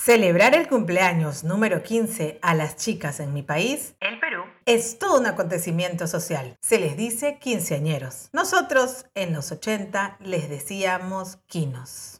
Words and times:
Celebrar 0.00 0.54
el 0.54 0.68
cumpleaños 0.68 1.42
número 1.42 1.82
15 1.82 2.38
a 2.40 2.54
las 2.54 2.76
chicas 2.76 3.18
en 3.18 3.34
mi 3.34 3.42
país, 3.42 3.94
el 4.00 4.20
Perú, 4.20 4.44
es 4.64 4.98
todo 4.98 5.18
un 5.18 5.26
acontecimiento 5.26 6.06
social. 6.06 6.56
Se 6.62 6.78
les 6.78 6.96
dice 6.96 7.38
quinceañeros. 7.40 8.30
Nosotros 8.32 9.06
en 9.14 9.34
los 9.34 9.50
80 9.50 10.18
les 10.20 10.48
decíamos 10.48 11.38
quinos. 11.46 12.18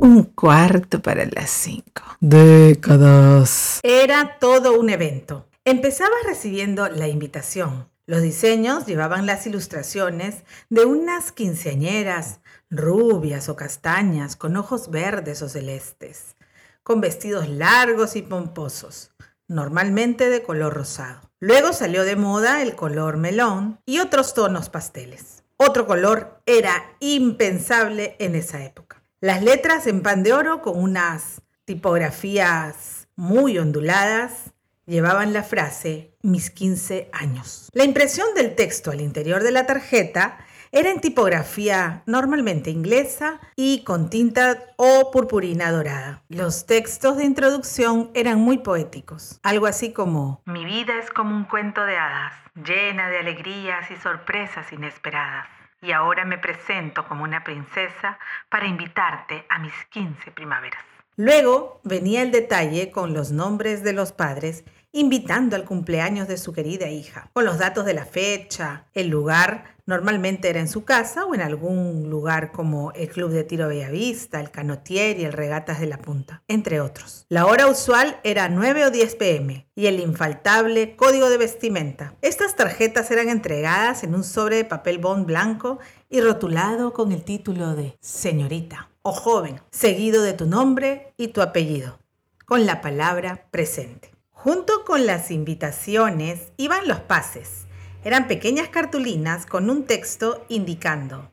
Un 0.00 0.22
cuarto 0.34 1.02
para 1.02 1.26
las 1.26 1.50
cinco. 1.50 2.04
Décadas. 2.20 3.80
Era 3.82 4.38
todo 4.38 4.78
un 4.78 4.88
evento. 4.88 5.49
Empezaba 5.66 6.14
recibiendo 6.26 6.88
la 6.88 7.06
invitación. 7.08 7.90
Los 8.06 8.22
diseños 8.22 8.86
llevaban 8.86 9.26
las 9.26 9.46
ilustraciones 9.46 10.44
de 10.70 10.86
unas 10.86 11.32
quinceañeras, 11.32 12.40
rubias 12.70 13.50
o 13.50 13.56
castañas, 13.56 14.36
con 14.36 14.56
ojos 14.56 14.90
verdes 14.90 15.42
o 15.42 15.50
celestes, 15.50 16.36
con 16.82 17.02
vestidos 17.02 17.50
largos 17.50 18.16
y 18.16 18.22
pomposos, 18.22 19.12
normalmente 19.48 20.30
de 20.30 20.42
color 20.42 20.72
rosado. 20.72 21.20
Luego 21.40 21.74
salió 21.74 22.04
de 22.04 22.16
moda 22.16 22.62
el 22.62 22.74
color 22.74 23.18
melón 23.18 23.80
y 23.84 23.98
otros 23.98 24.32
tonos 24.32 24.70
pasteles. 24.70 25.44
Otro 25.58 25.86
color 25.86 26.40
era 26.46 26.96
impensable 27.00 28.16
en 28.18 28.34
esa 28.34 28.64
época. 28.64 29.02
Las 29.20 29.42
letras 29.42 29.86
en 29.86 30.00
pan 30.00 30.22
de 30.22 30.32
oro 30.32 30.62
con 30.62 30.78
unas 30.78 31.42
tipografías 31.66 33.08
muy 33.14 33.58
onduladas 33.58 34.54
llevaban 34.90 35.32
la 35.32 35.44
frase 35.44 36.16
mis 36.20 36.50
15 36.50 37.10
años. 37.12 37.70
La 37.72 37.84
impresión 37.84 38.26
del 38.34 38.56
texto 38.56 38.90
al 38.90 39.00
interior 39.00 39.42
de 39.42 39.52
la 39.52 39.64
tarjeta 39.64 40.38
era 40.72 40.90
en 40.90 41.00
tipografía 41.00 42.02
normalmente 42.06 42.70
inglesa 42.70 43.40
y 43.56 43.84
con 43.84 44.10
tinta 44.10 44.58
o 44.76 45.10
purpurina 45.12 45.70
dorada. 45.70 46.22
Los 46.28 46.66
textos 46.66 47.16
de 47.16 47.24
introducción 47.24 48.10
eran 48.14 48.40
muy 48.40 48.58
poéticos, 48.58 49.40
algo 49.42 49.66
así 49.66 49.92
como 49.92 50.42
Mi 50.44 50.64
vida 50.64 50.98
es 50.98 51.10
como 51.10 51.36
un 51.36 51.44
cuento 51.44 51.84
de 51.84 51.96
hadas, 51.96 52.34
llena 52.54 53.08
de 53.10 53.18
alegrías 53.18 53.90
y 53.90 53.96
sorpresas 53.96 54.72
inesperadas. 54.72 55.46
Y 55.82 55.92
ahora 55.92 56.24
me 56.24 56.36
presento 56.36 57.06
como 57.08 57.24
una 57.24 57.42
princesa 57.42 58.18
para 58.50 58.66
invitarte 58.66 59.46
a 59.48 59.58
mis 59.60 59.72
15 59.90 60.30
primaveras. 60.32 60.84
Luego 61.22 61.82
venía 61.84 62.22
el 62.22 62.30
detalle 62.30 62.90
con 62.90 63.12
los 63.12 63.30
nombres 63.30 63.84
de 63.84 63.92
los 63.92 64.10
padres 64.10 64.64
invitando 64.90 65.54
al 65.54 65.66
cumpleaños 65.66 66.26
de 66.28 66.38
su 66.38 66.54
querida 66.54 66.88
hija, 66.88 67.28
con 67.34 67.44
los 67.44 67.58
datos 67.58 67.84
de 67.84 67.92
la 67.92 68.06
fecha, 68.06 68.86
el 68.94 69.08
lugar, 69.08 69.76
normalmente 69.84 70.48
era 70.48 70.60
en 70.60 70.66
su 70.66 70.84
casa 70.84 71.26
o 71.26 71.34
en 71.34 71.42
algún 71.42 72.08
lugar 72.08 72.52
como 72.52 72.92
el 72.92 73.10
Club 73.10 73.32
de 73.32 73.44
Tiro 73.44 73.68
Bellavista, 73.68 74.40
el 74.40 74.50
Canotier 74.50 75.20
y 75.20 75.26
el 75.26 75.34
Regatas 75.34 75.78
de 75.78 75.88
la 75.88 75.98
Punta, 75.98 76.42
entre 76.48 76.80
otros. 76.80 77.26
La 77.28 77.44
hora 77.44 77.66
usual 77.66 78.18
era 78.24 78.48
9 78.48 78.86
o 78.86 78.90
10 78.90 79.16
pm 79.16 79.66
y 79.74 79.88
el 79.88 80.00
infaltable 80.00 80.96
código 80.96 81.28
de 81.28 81.36
vestimenta. 81.36 82.14
Estas 82.22 82.56
tarjetas 82.56 83.10
eran 83.10 83.28
entregadas 83.28 84.04
en 84.04 84.14
un 84.14 84.24
sobre 84.24 84.56
de 84.56 84.64
papel 84.64 84.96
bond 84.96 85.26
blanco 85.26 85.80
y 86.08 86.22
rotulado 86.22 86.94
con 86.94 87.12
el 87.12 87.24
título 87.24 87.74
de 87.74 87.98
señorita 88.00 88.89
o 89.02 89.12
joven, 89.12 89.60
seguido 89.70 90.22
de 90.22 90.32
tu 90.32 90.46
nombre 90.46 91.14
y 91.16 91.28
tu 91.28 91.42
apellido, 91.42 91.98
con 92.46 92.66
la 92.66 92.80
palabra 92.80 93.46
presente. 93.50 94.12
Junto 94.30 94.84
con 94.84 95.06
las 95.06 95.30
invitaciones 95.30 96.52
iban 96.56 96.88
los 96.88 97.00
pases. 97.00 97.66
Eran 98.04 98.28
pequeñas 98.28 98.68
cartulinas 98.68 99.44
con 99.44 99.68
un 99.68 99.84
texto 99.84 100.44
indicando 100.48 101.30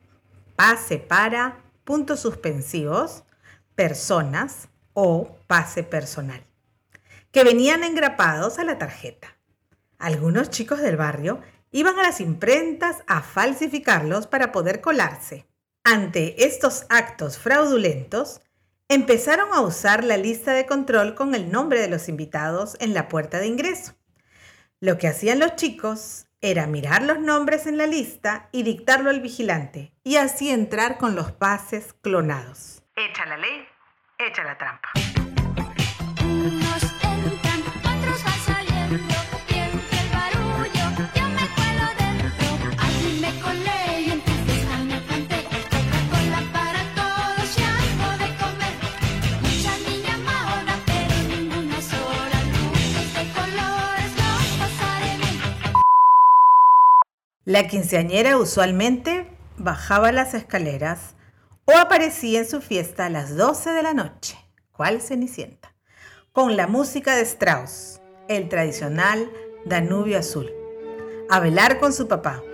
pase 0.58 0.98
para 0.98 1.62
puntos 1.84 2.18
suspensivos, 2.18 3.22
personas 3.76 4.68
o 4.92 5.36
pase 5.46 5.84
personal, 5.84 6.44
que 7.30 7.44
venían 7.44 7.84
engrapados 7.84 8.58
a 8.58 8.64
la 8.64 8.76
tarjeta. 8.76 9.36
Algunos 9.98 10.50
chicos 10.50 10.80
del 10.80 10.96
barrio 10.96 11.40
iban 11.70 11.96
a 12.00 12.02
las 12.02 12.20
imprentas 12.20 13.04
a 13.06 13.22
falsificarlos 13.22 14.26
para 14.26 14.50
poder 14.50 14.80
colarse. 14.80 15.46
Ante 15.90 16.44
estos 16.44 16.84
actos 16.90 17.38
fraudulentos, 17.38 18.42
empezaron 18.90 19.54
a 19.54 19.62
usar 19.62 20.04
la 20.04 20.18
lista 20.18 20.52
de 20.52 20.66
control 20.66 21.14
con 21.14 21.34
el 21.34 21.50
nombre 21.50 21.80
de 21.80 21.88
los 21.88 22.10
invitados 22.10 22.76
en 22.80 22.92
la 22.92 23.08
puerta 23.08 23.38
de 23.38 23.46
ingreso. 23.46 23.94
Lo 24.80 24.98
que 24.98 25.08
hacían 25.08 25.38
los 25.38 25.56
chicos 25.56 26.26
era 26.42 26.66
mirar 26.66 27.04
los 27.04 27.20
nombres 27.20 27.66
en 27.66 27.78
la 27.78 27.86
lista 27.86 28.50
y 28.52 28.64
dictarlo 28.64 29.08
al 29.08 29.22
vigilante, 29.22 29.94
y 30.04 30.16
así 30.16 30.50
entrar 30.50 30.98
con 30.98 31.14
los 31.14 31.32
pases 31.32 31.94
clonados. 31.94 32.82
Echa 32.94 33.24
la 33.24 33.38
ley, 33.38 33.66
echa 34.18 34.44
la 34.44 34.58
trampa. 34.58 34.90
La 57.58 57.66
quinceañera 57.66 58.38
usualmente 58.38 59.26
bajaba 59.56 60.12
las 60.12 60.32
escaleras 60.32 61.16
o 61.64 61.76
aparecía 61.76 62.38
en 62.38 62.48
su 62.48 62.60
fiesta 62.60 63.06
a 63.06 63.10
las 63.10 63.36
12 63.36 63.70
de 63.70 63.82
la 63.82 63.94
noche, 63.94 64.38
cual 64.70 65.02
Cenicienta, 65.02 65.74
con 66.30 66.56
la 66.56 66.68
música 66.68 67.16
de 67.16 67.22
Strauss, 67.22 68.00
el 68.28 68.48
tradicional 68.48 69.28
Danubio 69.64 70.20
Azul, 70.20 70.52
a 71.28 71.40
velar 71.40 71.80
con 71.80 71.92
su 71.92 72.06
papá 72.06 72.44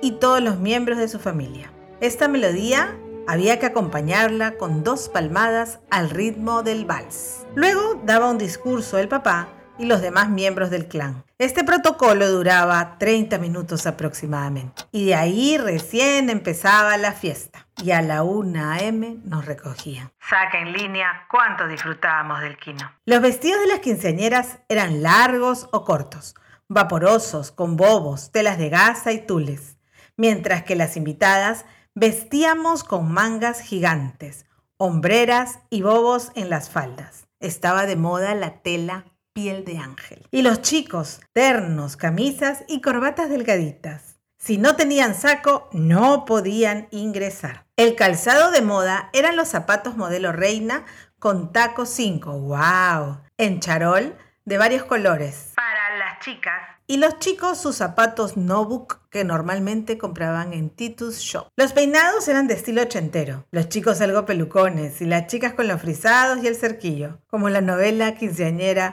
y 0.00 0.20
todos 0.20 0.40
los 0.40 0.60
miembros 0.60 0.98
de 0.98 1.08
su 1.08 1.18
familia. 1.18 1.72
Esta 2.00 2.28
melodía 2.28 2.96
había 3.26 3.58
que 3.58 3.66
acompañarla 3.66 4.56
con 4.56 4.84
dos 4.84 5.08
palmadas 5.08 5.80
al 5.90 6.10
ritmo 6.10 6.62
del 6.62 6.84
vals. 6.84 7.44
Luego 7.56 8.00
daba 8.04 8.30
un 8.30 8.38
discurso 8.38 8.98
el 8.98 9.08
papá 9.08 9.48
y 9.78 9.86
los 9.86 10.00
demás 10.00 10.28
miembros 10.28 10.70
del 10.70 10.86
clan. 10.86 11.24
Este 11.38 11.64
protocolo 11.64 12.30
duraba 12.30 12.96
30 12.98 13.38
minutos 13.38 13.86
aproximadamente 13.86 14.84
y 14.92 15.06
de 15.06 15.14
ahí 15.14 15.58
recién 15.58 16.30
empezaba 16.30 16.96
la 16.96 17.12
fiesta. 17.12 17.66
Y 17.82 17.90
a 17.90 18.02
la 18.02 18.22
1 18.22 18.70
a.m. 18.70 19.16
nos 19.24 19.44
recogían. 19.44 20.12
Saca 20.20 20.60
en 20.60 20.72
línea 20.72 21.26
cuánto 21.28 21.66
disfrutábamos 21.66 22.40
del 22.40 22.56
quino. 22.56 22.92
Los 23.04 23.20
vestidos 23.20 23.60
de 23.60 23.66
las 23.66 23.80
quinceañeras 23.80 24.58
eran 24.68 25.02
largos 25.02 25.68
o 25.72 25.84
cortos, 25.84 26.36
vaporosos, 26.68 27.50
con 27.50 27.76
bobos, 27.76 28.30
telas 28.30 28.58
de 28.58 28.68
gasa 28.68 29.10
y 29.10 29.26
tules, 29.26 29.76
mientras 30.16 30.62
que 30.62 30.76
las 30.76 30.96
invitadas 30.96 31.66
vestíamos 31.94 32.84
con 32.84 33.10
mangas 33.10 33.60
gigantes, 33.60 34.46
hombreras 34.76 35.58
y 35.68 35.82
bobos 35.82 36.30
en 36.36 36.50
las 36.50 36.70
faldas. 36.70 37.26
Estaba 37.40 37.86
de 37.86 37.96
moda 37.96 38.34
la 38.36 38.62
tela 38.62 39.04
piel 39.34 39.64
de 39.64 39.78
ángel. 39.78 40.26
Y 40.30 40.42
los 40.42 40.62
chicos, 40.62 41.20
ternos, 41.32 41.96
camisas 41.96 42.64
y 42.68 42.80
corbatas 42.80 43.28
delgaditas. 43.28 44.16
Si 44.38 44.58
no 44.58 44.76
tenían 44.76 45.14
saco, 45.14 45.68
no 45.72 46.24
podían 46.24 46.86
ingresar. 46.90 47.66
El 47.76 47.96
calzado 47.96 48.50
de 48.52 48.62
moda 48.62 49.10
eran 49.12 49.36
los 49.36 49.48
zapatos 49.48 49.96
modelo 49.96 50.32
reina 50.32 50.84
con 51.18 51.52
taco 51.52 51.84
5, 51.84 52.30
wow, 52.40 53.20
en 53.36 53.60
charol 53.60 54.16
de 54.44 54.58
varios 54.58 54.84
colores. 54.84 55.52
Para 55.56 55.96
las 55.98 56.20
chicas. 56.20 56.60
Y 56.86 56.98
los 56.98 57.18
chicos 57.18 57.58
sus 57.58 57.76
zapatos 57.76 58.36
Nobuck 58.36 59.08
que 59.08 59.24
normalmente 59.24 59.96
compraban 59.96 60.52
en 60.52 60.68
Titus 60.68 61.18
Shop. 61.18 61.48
Los 61.56 61.72
peinados 61.72 62.28
eran 62.28 62.46
de 62.46 62.54
estilo 62.54 62.82
ochentero. 62.82 63.46
Los 63.50 63.70
chicos 63.70 64.02
algo 64.02 64.26
pelucones 64.26 65.00
y 65.00 65.06
las 65.06 65.26
chicas 65.26 65.54
con 65.54 65.66
los 65.66 65.80
frisados 65.80 66.44
y 66.44 66.46
el 66.46 66.56
cerquillo, 66.56 67.20
como 67.26 67.48
la 67.48 67.62
novela 67.62 68.14
quinceañera 68.14 68.92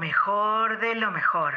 mejor 0.00 0.80
de 0.80 0.94
lo 0.96 1.12
mejor. 1.12 1.54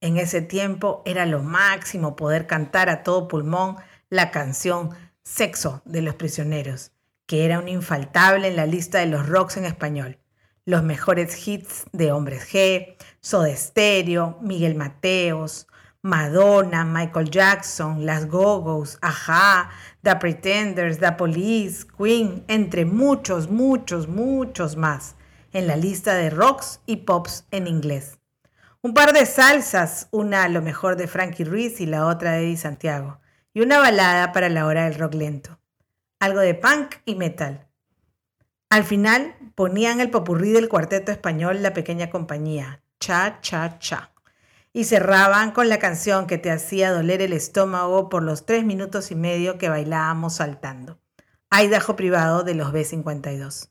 En 0.00 0.18
ese 0.18 0.42
tiempo 0.42 1.02
era 1.06 1.24
lo 1.24 1.42
máximo 1.42 2.16
poder 2.16 2.46
cantar 2.46 2.90
a 2.90 3.02
todo 3.02 3.28
pulmón 3.28 3.76
la 4.10 4.30
canción 4.30 4.90
Sexo 5.22 5.82
de 5.84 6.02
los 6.02 6.16
Prisioneros, 6.16 6.92
que 7.26 7.44
era 7.44 7.58
un 7.58 7.68
infaltable 7.68 8.48
en 8.48 8.56
la 8.56 8.66
lista 8.66 8.98
de 8.98 9.06
los 9.06 9.26
rocks 9.28 9.56
en 9.56 9.64
español. 9.64 10.18
Los 10.64 10.82
mejores 10.82 11.46
hits 11.46 11.86
de 11.92 12.12
Hombres 12.12 12.52
G, 12.52 12.96
Soda 13.20 13.54
Stereo, 13.56 14.38
Miguel 14.42 14.74
Mateos, 14.74 15.68
Madonna, 16.02 16.84
Michael 16.84 17.30
Jackson, 17.30 18.04
Las 18.04 18.26
Gogos, 18.26 18.98
Aja, 19.00 19.70
The 20.02 20.16
Pretenders, 20.16 20.98
The 20.98 21.12
Police, 21.12 21.86
Queen, 21.96 22.44
entre 22.48 22.84
muchos, 22.84 23.48
muchos, 23.48 24.08
muchos 24.08 24.76
más 24.76 25.16
en 25.56 25.66
la 25.66 25.76
lista 25.76 26.14
de 26.14 26.28
rocks 26.28 26.80
y 26.84 26.96
pops 26.96 27.46
en 27.50 27.66
inglés. 27.66 28.18
Un 28.82 28.92
par 28.92 29.14
de 29.14 29.24
salsas, 29.24 30.08
una 30.10 30.44
a 30.44 30.50
lo 30.50 30.60
mejor 30.60 30.96
de 30.96 31.06
Frankie 31.06 31.44
Ruiz 31.44 31.80
y 31.80 31.86
la 31.86 32.04
otra 32.04 32.32
de 32.32 32.44
Eddie 32.44 32.58
Santiago, 32.58 33.20
y 33.54 33.62
una 33.62 33.78
balada 33.78 34.32
para 34.32 34.50
la 34.50 34.66
hora 34.66 34.84
del 34.84 34.98
rock 34.98 35.14
lento. 35.14 35.58
Algo 36.20 36.40
de 36.40 36.54
punk 36.54 36.96
y 37.06 37.14
metal. 37.14 37.68
Al 38.68 38.84
final 38.84 39.34
ponían 39.54 40.00
el 40.00 40.10
popurrí 40.10 40.52
del 40.52 40.68
cuarteto 40.68 41.10
español 41.10 41.62
La 41.62 41.72
Pequeña 41.72 42.10
Compañía, 42.10 42.82
Cha 43.00 43.38
Cha 43.40 43.78
Cha, 43.78 44.12
y 44.74 44.84
cerraban 44.84 45.52
con 45.52 45.70
la 45.70 45.78
canción 45.78 46.26
que 46.26 46.36
te 46.36 46.50
hacía 46.50 46.92
doler 46.92 47.22
el 47.22 47.32
estómago 47.32 48.10
por 48.10 48.22
los 48.22 48.44
tres 48.44 48.62
minutos 48.66 49.10
y 49.10 49.14
medio 49.14 49.56
que 49.56 49.70
bailábamos 49.70 50.34
saltando. 50.34 50.98
Idaho 51.50 51.96
privado 51.96 52.42
de 52.42 52.54
los 52.54 52.74
B52. 52.74 53.70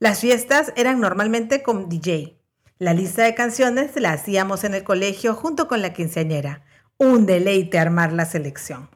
Las 0.00 0.20
fiestas 0.20 0.72
eran 0.76 1.00
normalmente 1.00 1.64
con 1.64 1.88
DJ. 1.88 2.38
La 2.78 2.94
lista 2.94 3.24
de 3.24 3.34
canciones 3.34 3.90
la 3.96 4.12
hacíamos 4.12 4.62
en 4.62 4.74
el 4.74 4.84
colegio 4.84 5.34
junto 5.34 5.66
con 5.66 5.82
la 5.82 5.92
quinceañera. 5.92 6.62
Un 6.98 7.26
deleite 7.26 7.80
armar 7.80 8.12
la 8.12 8.24
selección. 8.24 8.90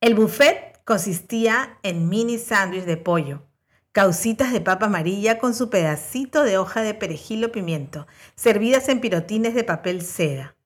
El 0.00 0.16
buffet 0.16 0.80
consistía 0.84 1.78
en 1.84 2.08
mini 2.08 2.38
sándwich 2.38 2.82
de 2.86 2.96
pollo, 2.96 3.44
causitas 3.92 4.52
de 4.52 4.60
papa 4.60 4.86
amarilla 4.86 5.38
con 5.38 5.54
su 5.54 5.70
pedacito 5.70 6.42
de 6.42 6.58
hoja 6.58 6.82
de 6.82 6.94
perejil 6.94 7.44
o 7.44 7.52
pimiento, 7.52 8.08
servidas 8.34 8.88
en 8.88 9.00
pirotines 9.00 9.54
de 9.54 9.62
papel 9.62 10.02
seda, 10.02 10.56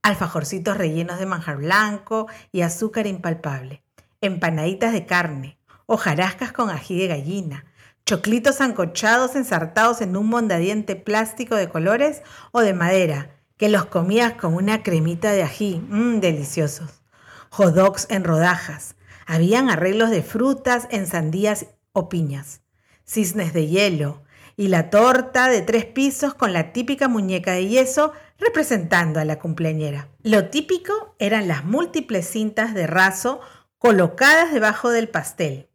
alfajorcitos 0.00 0.78
rellenos 0.78 1.18
de 1.18 1.26
manjar 1.26 1.58
blanco 1.58 2.28
y 2.50 2.62
azúcar 2.62 3.06
impalpable, 3.06 3.82
empanaditas 4.22 4.94
de 4.94 5.04
carne, 5.04 5.58
hojarascas 5.84 6.52
con 6.52 6.70
ají 6.70 6.98
de 6.98 7.08
gallina, 7.08 7.66
choclitos 8.08 8.62
ancochados 8.62 9.36
ensartados 9.36 10.00
en 10.00 10.16
un 10.16 10.28
mondadiente 10.28 10.96
plástico 10.96 11.56
de 11.56 11.68
colores 11.68 12.22
o 12.52 12.62
de 12.62 12.72
madera, 12.72 13.36
que 13.58 13.68
los 13.68 13.84
comías 13.84 14.32
con 14.32 14.54
una 14.54 14.82
cremita 14.82 15.30
de 15.30 15.42
ají, 15.42 15.82
mmm, 15.90 16.18
deliciosos. 16.20 17.02
Hot 17.50 17.76
en 18.08 18.24
rodajas. 18.24 18.96
Habían 19.26 19.68
arreglos 19.68 20.08
de 20.08 20.22
frutas 20.22 20.88
en 20.90 21.06
sandías 21.06 21.66
o 21.92 22.08
piñas, 22.08 22.62
cisnes 23.04 23.52
de 23.52 23.66
hielo 23.66 24.22
y 24.56 24.68
la 24.68 24.88
torta 24.88 25.48
de 25.48 25.60
tres 25.60 25.84
pisos 25.84 26.32
con 26.32 26.54
la 26.54 26.72
típica 26.72 27.08
muñeca 27.08 27.52
de 27.52 27.68
yeso 27.68 28.14
representando 28.38 29.20
a 29.20 29.26
la 29.26 29.38
cumpleañera. 29.38 30.08
Lo 30.22 30.48
típico 30.48 31.14
eran 31.18 31.46
las 31.46 31.62
múltiples 31.66 32.26
cintas 32.26 32.72
de 32.72 32.86
raso 32.86 33.42
colocadas 33.76 34.50
debajo 34.50 34.88
del 34.88 35.10
pastel, 35.10 35.68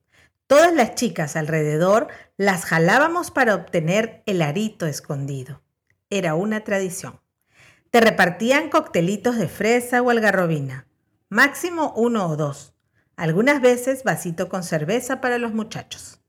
Todas 0.54 0.72
las 0.72 0.94
chicas 0.94 1.36
alrededor 1.36 2.10
las 2.38 2.64
jalábamos 2.66 3.32
para 3.32 3.56
obtener 3.56 4.22
el 4.28 4.40
arito 4.44 4.86
escondido. 4.86 5.64
Era 6.12 6.36
una 6.36 6.64
tradición. 6.64 7.20
Te 7.90 8.00
repartían 8.00 8.70
coctelitos 8.70 9.36
de 9.38 9.48
fresa 9.48 10.04
o 10.04 10.12
algarrobina, 10.12 10.86
máximo 11.28 11.92
uno 11.96 12.28
o 12.28 12.36
dos. 12.36 12.76
Algunas 13.16 13.64
veces 13.64 14.04
vasito 14.04 14.48
con 14.48 14.62
cerveza 14.62 15.22
para 15.22 15.40
los 15.40 15.56
muchachos. 15.56 16.22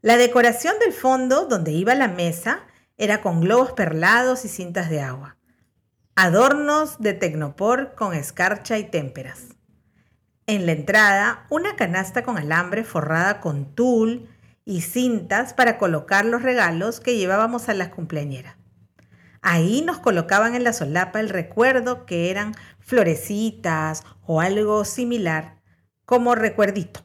La 0.00 0.16
decoración 0.16 0.78
del 0.78 0.94
fondo 0.94 1.44
donde 1.44 1.72
iba 1.72 1.94
la 1.94 2.08
mesa 2.08 2.60
era 2.96 3.20
con 3.20 3.42
globos 3.42 3.72
perlados 3.72 4.46
y 4.46 4.48
cintas 4.48 4.88
de 4.88 5.02
agua. 5.02 5.36
Adornos 6.14 7.00
de 7.00 7.12
tecnopor 7.12 7.94
con 7.96 8.14
escarcha 8.14 8.78
y 8.78 8.84
témperas. 8.84 9.55
En 10.48 10.64
la 10.64 10.70
entrada, 10.70 11.44
una 11.50 11.74
canasta 11.74 12.22
con 12.22 12.38
alambre 12.38 12.84
forrada 12.84 13.40
con 13.40 13.74
tul 13.74 14.28
y 14.64 14.82
cintas 14.82 15.54
para 15.54 15.76
colocar 15.76 16.24
los 16.24 16.42
regalos 16.42 17.00
que 17.00 17.16
llevábamos 17.16 17.68
a 17.68 17.74
las 17.74 17.88
cumpleañeras. 17.88 18.54
Ahí 19.42 19.82
nos 19.82 19.98
colocaban 19.98 20.54
en 20.54 20.62
la 20.62 20.72
solapa 20.72 21.18
el 21.18 21.30
recuerdo 21.30 22.06
que 22.06 22.30
eran 22.30 22.54
florecitas 22.78 24.04
o 24.24 24.40
algo 24.40 24.84
similar 24.84 25.60
como 26.04 26.36
recuerdito, 26.36 27.00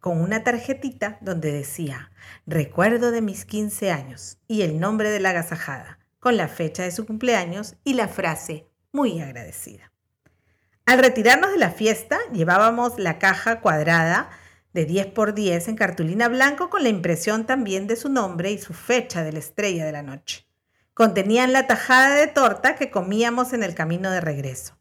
con 0.00 0.22
una 0.22 0.42
tarjetita 0.42 1.18
donde 1.20 1.52
decía 1.52 2.12
recuerdo 2.46 3.10
de 3.10 3.20
mis 3.20 3.44
15 3.44 3.90
años 3.90 4.38
y 4.48 4.62
el 4.62 4.80
nombre 4.80 5.10
de 5.10 5.20
la 5.20 5.30
agasajada, 5.30 5.98
con 6.18 6.38
la 6.38 6.48
fecha 6.48 6.82
de 6.82 6.92
su 6.92 7.04
cumpleaños 7.04 7.76
y 7.84 7.92
la 7.92 8.08
frase 8.08 8.70
muy 8.90 9.20
agradecida. 9.20 9.93
Al 10.86 10.98
retirarnos 10.98 11.52
de 11.52 11.58
la 11.58 11.70
fiesta, 11.70 12.18
llevábamos 12.32 12.98
la 12.98 13.18
caja 13.18 13.60
cuadrada 13.60 14.28
de 14.74 14.84
10 14.84 15.06
por 15.06 15.34
10 15.34 15.68
en 15.68 15.76
cartulina 15.76 16.28
blanco 16.28 16.68
con 16.68 16.82
la 16.82 16.90
impresión 16.90 17.46
también 17.46 17.86
de 17.86 17.96
su 17.96 18.10
nombre 18.10 18.50
y 18.50 18.58
su 18.58 18.74
fecha 18.74 19.22
de 19.22 19.32
la 19.32 19.38
estrella 19.38 19.86
de 19.86 19.92
la 19.92 20.02
noche. 20.02 20.46
Contenían 20.92 21.52
la 21.52 21.66
tajada 21.66 22.16
de 22.16 22.26
torta 22.26 22.74
que 22.74 22.90
comíamos 22.90 23.52
en 23.52 23.62
el 23.62 23.74
camino 23.74 24.10
de 24.10 24.20
regreso. 24.20 24.78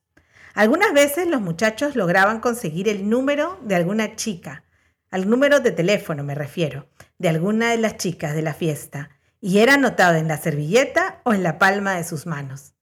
Algunas 0.53 0.93
veces 0.93 1.27
los 1.27 1.41
muchachos 1.41 1.95
lograban 1.95 2.39
conseguir 2.39 2.89
el 2.89 3.09
número 3.09 3.57
de 3.63 3.75
alguna 3.75 4.15
chica, 4.15 4.65
al 5.09 5.29
número 5.29 5.59
de 5.59 5.71
teléfono 5.71 6.23
me 6.23 6.35
refiero, 6.35 6.89
de 7.17 7.29
alguna 7.29 7.71
de 7.71 7.77
las 7.77 7.97
chicas 7.97 8.35
de 8.35 8.41
la 8.41 8.53
fiesta, 8.53 9.09
y 9.39 9.59
era 9.59 9.75
anotado 9.75 10.15
en 10.15 10.27
la 10.27 10.37
servilleta 10.37 11.21
o 11.23 11.33
en 11.33 11.43
la 11.43 11.59
palma 11.59 11.95
de 11.95 12.03
sus 12.03 12.25
manos. 12.25 12.72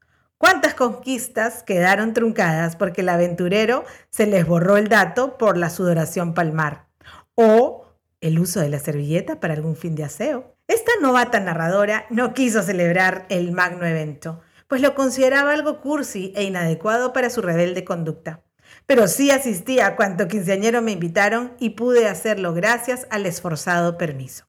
¿Cuántas 0.41 0.73
conquistas 0.73 1.61
quedaron 1.61 2.15
truncadas 2.15 2.75
porque 2.75 3.01
el 3.01 3.09
aventurero 3.09 3.85
se 4.09 4.25
les 4.25 4.47
borró 4.47 4.75
el 4.75 4.87
dato 4.87 5.37
por 5.37 5.55
la 5.55 5.69
sudoración 5.69 6.33
palmar? 6.33 6.87
O 7.35 7.85
el 8.21 8.39
uso 8.39 8.59
de 8.59 8.69
la 8.69 8.79
servilleta 8.79 9.39
para 9.39 9.53
algún 9.53 9.75
fin 9.75 9.93
de 9.93 10.03
aseo. 10.03 10.55
Esta 10.67 10.93
novata 10.99 11.39
narradora 11.39 12.07
no 12.09 12.33
quiso 12.33 12.63
celebrar 12.63 13.27
el 13.29 13.51
magno 13.51 13.85
evento, 13.85 14.41
pues 14.67 14.81
lo 14.81 14.95
consideraba 14.95 15.51
algo 15.53 15.79
cursi 15.79 16.33
e 16.35 16.41
inadecuado 16.41 17.13
para 17.13 17.29
su 17.29 17.43
rebelde 17.43 17.83
conducta. 17.83 18.41
Pero 18.87 19.07
sí 19.07 19.29
asistí 19.29 19.79
a 19.79 19.95
cuanto 19.95 20.27
quinceañero 20.27 20.81
me 20.81 20.93
invitaron 20.93 21.53
y 21.59 21.71
pude 21.71 22.07
hacerlo 22.07 22.55
gracias 22.55 23.05
al 23.11 23.27
esforzado 23.27 23.95
permiso. 23.95 24.45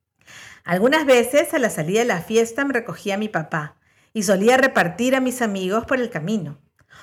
Algunas 0.64 1.04
veces 1.04 1.52
a 1.52 1.58
la 1.58 1.68
salida 1.68 2.00
de 2.00 2.06
la 2.06 2.22
fiesta 2.22 2.64
me 2.64 2.72
recogía 2.72 3.18
mi 3.18 3.28
papá, 3.28 3.76
y 4.12 4.22
solía 4.24 4.56
repartir 4.56 5.14
a 5.14 5.20
mis 5.20 5.42
amigos 5.42 5.84
por 5.86 6.00
el 6.00 6.10
camino. 6.10 6.58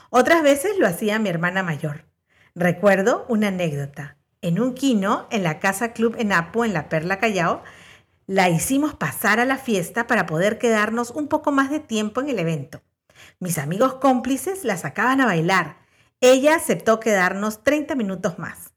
Otras 0.10 0.44
veces 0.44 0.78
lo 0.78 0.88
hacía 0.88 1.20
mi 1.20 1.30
hermana 1.30 1.64
mayor. 1.64 2.06
Recuerdo 2.56 3.26
una 3.30 3.48
anécdota. 3.48 4.18
En 4.42 4.60
un 4.60 4.74
quino, 4.74 5.28
en 5.32 5.44
la 5.44 5.60
Casa 5.60 5.94
Club 5.94 6.16
en 6.18 6.32
Apo, 6.32 6.66
en 6.66 6.74
la 6.74 6.90
Perla 6.90 7.20
Callao, 7.20 7.64
la 8.26 8.50
hicimos 8.50 8.94
pasar 8.94 9.40
a 9.40 9.46
la 9.46 9.58
fiesta 9.58 10.08
para 10.08 10.26
poder 10.26 10.58
quedarnos 10.60 11.10
un 11.12 11.28
poco 11.28 11.52
más 11.52 11.70
de 11.70 11.80
tiempo 11.80 12.22
en 12.22 12.30
el 12.30 12.40
evento. 12.40 12.82
Mis 13.40 13.58
amigos 13.58 13.96
cómplices 13.96 14.64
la 14.64 14.78
sacaban 14.78 15.20
a 15.20 15.26
bailar. 15.26 15.78
Ella 16.22 16.56
aceptó 16.56 17.00
quedarnos 17.00 17.64
30 17.64 17.96
minutos 17.96 18.40
más. 18.40 18.74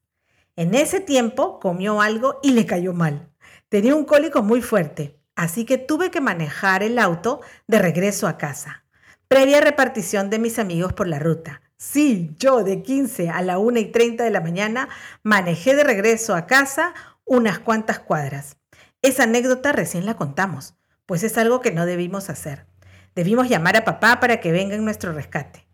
En 0.56 0.74
ese 0.74 1.00
tiempo 1.00 1.60
comió 1.60 2.00
algo 2.00 2.40
y 2.42 2.52
le 2.52 2.66
cayó 2.66 2.92
mal. 2.92 3.30
Tenía 3.68 3.94
un 3.94 4.04
cólico 4.04 4.42
muy 4.42 4.62
fuerte 4.62 5.21
así 5.36 5.64
que 5.64 5.78
tuve 5.78 6.10
que 6.10 6.20
manejar 6.20 6.82
el 6.82 6.98
auto 6.98 7.40
de 7.66 7.78
regreso 7.78 8.26
a 8.26 8.38
casa, 8.38 8.84
previa 9.28 9.60
repartición 9.60 10.30
de 10.30 10.38
mis 10.38 10.58
amigos 10.58 10.92
por 10.92 11.08
la 11.08 11.18
ruta. 11.18 11.62
Sí, 11.76 12.34
yo 12.38 12.62
de 12.62 12.82
15 12.82 13.30
a 13.30 13.42
la 13.42 13.58
1 13.58 13.80
y 13.80 13.86
30 13.86 14.24
de 14.24 14.30
la 14.30 14.40
mañana 14.40 14.88
manejé 15.22 15.74
de 15.74 15.84
regreso 15.84 16.34
a 16.34 16.46
casa 16.46 16.94
unas 17.24 17.58
cuantas 17.58 17.98
cuadras. 17.98 18.56
Esa 19.02 19.24
anécdota 19.24 19.72
recién 19.72 20.06
la 20.06 20.14
contamos, 20.14 20.74
pues 21.06 21.24
es 21.24 21.36
algo 21.38 21.60
que 21.60 21.72
no 21.72 21.86
debimos 21.86 22.30
hacer. 22.30 22.66
Debimos 23.14 23.48
llamar 23.48 23.76
a 23.76 23.84
papá 23.84 24.20
para 24.20 24.40
que 24.40 24.52
venga 24.52 24.74
en 24.74 24.84
nuestro 24.84 25.12
rescate. 25.12 25.66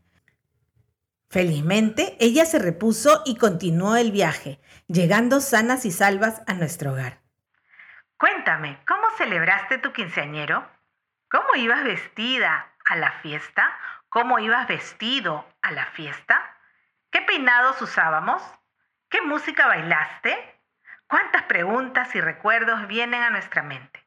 Felizmente, 1.31 2.17
ella 2.21 2.47
se 2.47 2.59
repuso 2.59 3.21
y 3.27 3.37
continuó 3.37 3.97
el 3.97 4.13
viaje, 4.13 4.61
llegando 4.87 5.43
sanas 5.43 5.85
y 5.85 5.91
salvas 5.91 6.41
a 6.47 6.55
nuestro 6.55 6.93
hogar. 6.93 7.21
Cuéntame, 8.19 8.79
¿cómo 8.85 9.05
celebraste 9.17 9.79
tu 9.79 9.93
quinceañero? 9.93 10.69
¿Cómo 11.31 11.55
ibas 11.55 11.85
vestida 11.85 12.67
a 12.85 12.97
la 12.97 13.13
fiesta? 13.23 13.71
¿Cómo 14.09 14.41
ibas 14.41 14.67
vestido 14.67 15.47
a 15.63 15.71
la 15.71 15.87
fiesta? 15.87 16.43
¿Qué 17.13 17.23
peinados 17.23 17.81
usábamos? 17.81 18.43
¿Qué 19.09 19.21
música 19.21 19.69
bailaste? 19.69 20.37
¿Cuántas 21.07 21.45
preguntas 21.45 22.13
y 22.17 22.21
recuerdos 22.21 22.89
vienen 22.89 23.23
a 23.23 23.31
nuestra 23.31 23.63
mente? 23.63 24.05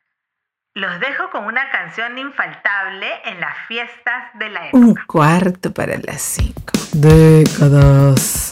Los 0.73 0.99
dejo 0.99 1.29
con 1.29 1.45
una 1.45 1.71
canción 1.71 2.17
infaltable 2.17 3.07
en 3.23 3.39
las 3.39 3.57
fiestas 3.67 4.25
de 4.33 4.49
la 4.49 4.67
época. 4.67 4.85
Un 4.85 4.95
cuarto 5.07 5.73
para 5.73 5.97
las 5.97 6.21
cinco. 6.21 6.73
Décadas. 6.91 8.50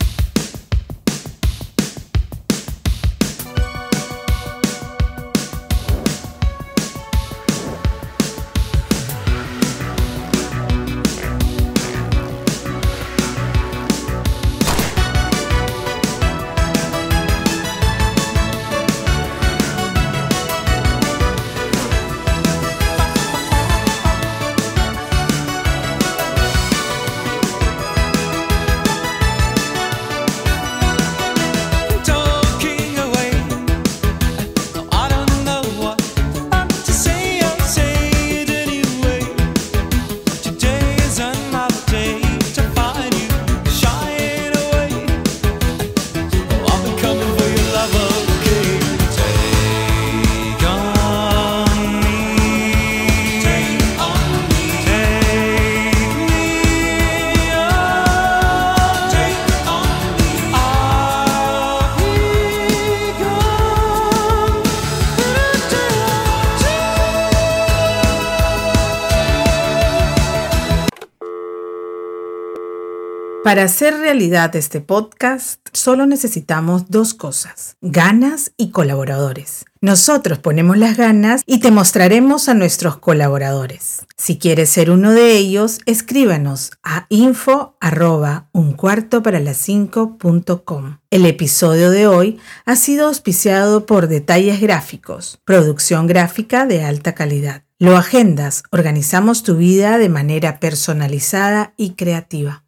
Para 73.50 73.64
hacer 73.64 73.96
realidad 73.96 74.56
este 74.56 74.80
podcast, 74.80 75.60
solo 75.74 76.06
necesitamos 76.06 76.92
dos 76.92 77.16
cosas, 77.16 77.78
ganas 77.82 78.52
y 78.58 78.70
colaboradores. 78.70 79.66
Nosotros 79.82 80.38
ponemos 80.38 80.78
las 80.78 80.96
ganas 80.96 81.42
y 81.48 81.60
te 81.60 81.72
mostraremos 81.72 82.48
a 82.48 82.54
nuestros 82.54 82.98
colaboradores. 82.98 84.06
Si 84.18 84.38
quieres 84.38 84.70
ser 84.70 84.92
uno 84.92 85.14
de 85.14 85.36
ellos, 85.36 85.80
escríbanos 85.88 86.74
a 86.84 87.08
info 87.10 87.76
arroba 87.80 88.50
un 88.52 88.74
cuarto 88.74 89.24
para 89.24 89.40
las 89.40 89.68
El 89.68 91.26
episodio 91.26 91.90
de 91.90 92.06
hoy 92.06 92.40
ha 92.66 92.76
sido 92.76 93.08
auspiciado 93.08 93.88
por 93.88 94.10
Detalles 94.10 94.62
Gráficos, 94.62 95.40
producción 95.44 96.06
gráfica 96.06 96.68
de 96.68 96.84
alta 96.84 97.16
calidad. 97.16 97.64
Lo 97.80 97.98
agendas, 97.98 98.62
organizamos 98.72 99.42
tu 99.42 99.56
vida 99.56 99.98
de 99.98 100.10
manera 100.10 100.60
personalizada 100.60 101.74
y 101.78 101.92
creativa. 101.92 102.66